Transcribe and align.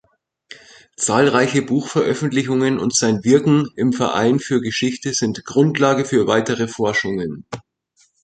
Zahlreiche 0.97 1.61
Buchveröffentlichungen 1.61 2.79
und 2.79 2.95
sein 2.95 3.23
Wirken 3.23 3.69
im 3.75 3.93
Verein 3.93 4.39
für 4.39 4.59
Geschichte 4.59 5.13
sind 5.13 5.45
Grundlage 5.45 6.05
für 6.05 6.25
weitere 6.25 6.67
Forschungen. 6.67 7.45